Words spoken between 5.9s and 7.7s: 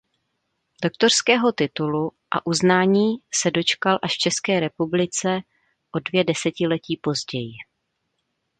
o dvě desetiletí později.